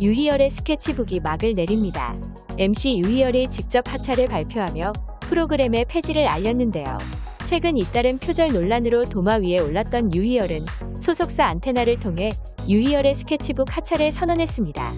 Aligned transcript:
유희열의 0.00 0.50
스케치북이 0.50 1.20
막을 1.20 1.54
내립니다. 1.54 2.14
MC 2.58 2.98
유희열이 2.98 3.48
직접 3.50 3.90
하차를 3.90 4.28
발표하며 4.28 4.92
프로그램의 5.20 5.86
폐지를 5.88 6.26
알렸는데요. 6.26 6.98
최근 7.44 7.76
잇따른 7.76 8.18
표절 8.18 8.52
논란으로 8.52 9.04
도마 9.04 9.36
위에 9.36 9.58
올랐던 9.60 10.14
유희열은 10.14 10.58
소속사 11.00 11.44
안테나를 11.44 12.00
통해 12.00 12.30
유희열의 12.68 13.14
스케치북 13.14 13.76
하차를 13.76 14.10
선언했습니다. 14.10 14.92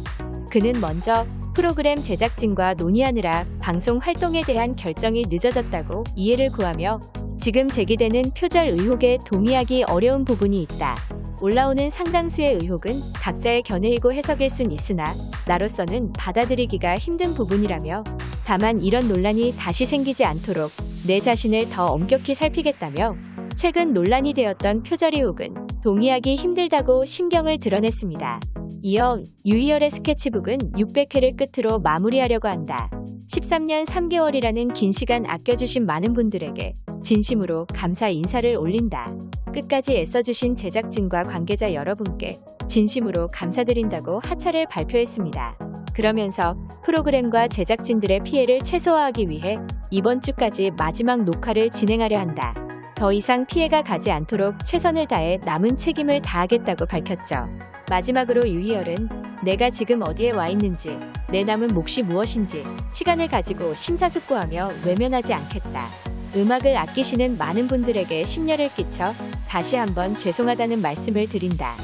그는 0.50 0.72
먼저 0.80 1.26
프로그램 1.54 1.96
제작진과 1.96 2.74
논의하느라 2.74 3.44
방송 3.60 3.98
활동에 3.98 4.42
대한 4.42 4.76
결정이 4.76 5.24
늦어졌다고 5.28 6.04
이해를 6.16 6.50
구하며 6.50 7.00
지금 7.38 7.68
제기되는 7.68 8.32
표절 8.36 8.68
의혹에 8.68 9.18
동의하기 9.24 9.84
어려운 9.84 10.24
부분이 10.24 10.62
있다. 10.62 10.96
올라오는 11.40 11.88
상당수의 11.88 12.54
의혹은 12.54 12.90
각자의 13.14 13.62
견해이고 13.62 14.12
해석일 14.12 14.50
순 14.50 14.72
있으나 14.72 15.04
나로서는 15.46 16.12
받아들이기가 16.12 16.96
힘든 16.96 17.32
부분이라며 17.34 18.04
다만 18.44 18.82
이런 18.82 19.08
논란이 19.08 19.54
다시 19.56 19.86
생기지 19.86 20.24
않도록 20.24 20.70
내 21.06 21.20
자신을 21.20 21.68
더 21.68 21.84
엄격히 21.84 22.34
살피겠다며 22.34 23.14
최근 23.56 23.92
논란이 23.92 24.34
되었던 24.34 24.82
표절 24.82 25.14
의혹은 25.14 25.54
동의하기 25.82 26.36
힘들다고 26.36 27.04
신경을 27.04 27.58
드러냈습니다. 27.58 28.40
이어 28.82 29.20
유희열의 29.44 29.90
스케치북은 29.90 30.58
600회를 30.72 31.36
끝으로 31.36 31.78
마무리하려고 31.80 32.48
한다. 32.48 32.90
13년 33.28 33.84
3개월이라는 33.86 34.72
긴 34.74 34.92
시간 34.92 35.26
아껴주신 35.26 35.84
많은 35.84 36.14
분들에게 36.14 36.72
진심으로 37.02 37.66
감사 37.74 38.08
인사를 38.08 38.56
올린다. 38.56 39.12
끝까지 39.52 39.96
애써주신 39.96 40.56
제작진과 40.56 41.24
관계자 41.24 41.72
여러분께 41.72 42.38
진심으로 42.68 43.28
감사드린다고 43.28 44.20
하차를 44.24 44.66
발표했습니다. 44.70 45.58
그러면서 45.94 46.54
프로그램과 46.84 47.48
제작진들의 47.48 48.20
피해를 48.20 48.60
최소화하기 48.60 49.28
위해 49.28 49.58
이번 49.90 50.20
주까지 50.20 50.70
마지막 50.78 51.24
녹화를 51.24 51.70
진행하려 51.70 52.18
한다. 52.18 52.54
더 52.94 53.12
이상 53.12 53.46
피해가 53.46 53.82
가지 53.82 54.10
않도록 54.10 54.64
최선을 54.64 55.06
다해 55.06 55.38
남은 55.44 55.76
책임을 55.76 56.20
다하겠다고 56.20 56.86
밝혔죠. 56.86 57.46
마지막으로 57.88 58.48
유희열은 58.48 59.08
내가 59.44 59.70
지금 59.70 60.02
어디에 60.02 60.32
와 60.32 60.48
있는지, 60.48 60.98
내 61.30 61.44
남은 61.44 61.68
몫이 61.68 62.02
무엇인지 62.02 62.64
시간을 62.92 63.28
가지고 63.28 63.74
심사숙고하며 63.74 64.70
외면하지 64.84 65.32
않겠다. 65.32 66.07
음악을 66.34 66.76
아끼시는 66.76 67.38
많은 67.38 67.68
분들에게 67.68 68.24
심려를 68.24 68.68
끼쳐 68.74 69.14
다시 69.48 69.76
한번 69.76 70.16
죄송하다는 70.16 70.82
말씀을 70.82 71.28
드린다. 71.28 71.74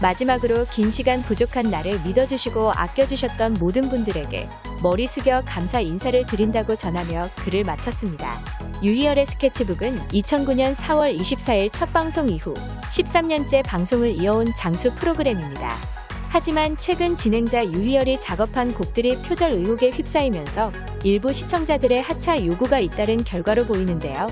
마지막으로 0.00 0.66
긴 0.66 0.90
시간 0.90 1.22
부족한 1.22 1.66
나를 1.66 2.00
믿어주시고 2.02 2.72
아껴주셨던 2.72 3.54
모든 3.58 3.82
분들에게 3.82 4.48
머리 4.82 5.06
숙여 5.06 5.42
감사 5.46 5.80
인사를 5.80 6.26
드린다고 6.26 6.76
전하며 6.76 7.30
글을 7.36 7.64
마쳤습니다. 7.64 8.38
유희열의 8.82 9.24
스케치북은 9.24 10.08
2009년 10.08 10.74
4월 10.74 11.18
24일 11.18 11.72
첫 11.72 11.90
방송 11.92 12.28
이후 12.28 12.52
13년째 12.90 13.64
방송을 13.64 14.20
이어온 14.20 14.52
장수 14.54 14.94
프로그램입니다. 14.96 15.95
하지만 16.38 16.76
최근 16.76 17.16
진행자 17.16 17.64
유희열이 17.72 18.20
작업한 18.20 18.74
곡들이 18.74 19.16
표절 19.26 19.52
의혹에 19.52 19.88
휩싸이면서 19.88 20.70
일부 21.02 21.32
시청자들의 21.32 22.02
하차 22.02 22.44
요구가 22.44 22.78
잇따른 22.78 23.16
결과로 23.24 23.64
보이는데요. 23.64 24.26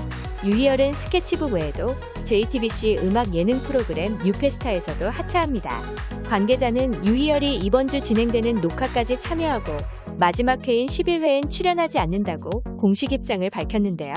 유희열은 0.45 0.93
스케치북 0.93 1.53
외에도 1.53 1.95
JTBC 2.23 2.97
음악 3.01 3.33
예능 3.33 3.55
프로그램 3.55 4.19
뉴페스타에서도 4.19 5.09
하차합니다. 5.09 5.67
관계자는 6.27 7.07
유희열이 7.07 7.55
이번 7.55 7.87
주 7.87 7.99
진행되는 7.99 8.61
녹화까지 8.61 9.19
참여하고 9.19 9.75
마지막 10.19 10.67
회인 10.67 10.85
11회엔 10.85 11.49
출연하지 11.49 11.97
않는다고 11.97 12.61
공식 12.77 13.13
입장을 13.13 13.49
밝혔는데요. 13.49 14.13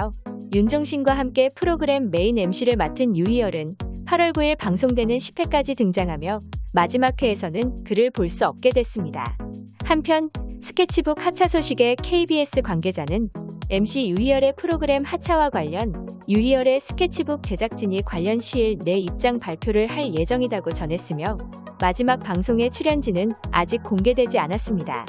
윤종신과 0.55 1.15
함께 1.15 1.49
프로그램 1.55 2.11
메인 2.11 2.37
MC를 2.37 2.77
맡은 2.77 3.17
유희열은 3.17 3.77
8월 4.09 4.33
9일 4.33 4.57
방송되는 4.57 5.19
10회까지 5.19 5.77
등장하며 5.77 6.41
마지막 6.73 7.23
회에서는 7.23 7.85
그를 7.85 8.11
볼 8.11 8.31
수 8.31 8.47
없게 8.47 8.71
됐습니다. 8.71 9.37
한편 9.85 10.31
스케치북 10.63 11.25
하차 11.25 11.47
소식에 11.47 11.95
KBS 12.03 12.63
관계자는 12.63 13.29
MC 13.69 14.09
유희열의 14.11 14.55
프로그램 14.57 15.03
하차와 15.05 15.51
관련 15.51 15.93
유희열의 16.27 16.81
스케치북 16.81 17.43
제작진이 17.43 18.01
관련 18.03 18.41
시일 18.41 18.79
내 18.79 18.97
입장 18.97 19.39
발표를 19.39 19.89
할 19.89 20.15
예정이라고 20.15 20.71
전했으며 20.71 21.37
마지막 21.79 22.17
방송의 22.21 22.71
출연진은 22.71 23.33
아직 23.53 23.83
공개되지 23.83 24.39
않았습니다. 24.39 25.05